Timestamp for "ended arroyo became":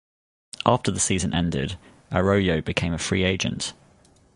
1.31-2.91